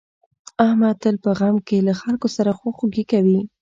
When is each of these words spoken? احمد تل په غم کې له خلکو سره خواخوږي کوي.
احمد 0.65 0.95
تل 1.03 1.15
په 1.23 1.31
غم 1.39 1.55
کې 1.67 1.77
له 1.87 1.93
خلکو 2.01 2.27
سره 2.35 2.51
خواخوږي 2.57 3.03
کوي. 3.11 3.39